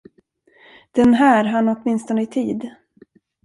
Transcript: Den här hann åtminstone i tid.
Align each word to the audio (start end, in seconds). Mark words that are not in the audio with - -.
Den 0.95 1.13
här 1.13 1.45
hann 1.45 1.69
åtminstone 1.69 2.21
i 2.21 2.27
tid. 2.27 2.69